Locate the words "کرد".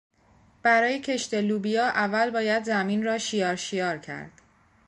3.97-4.31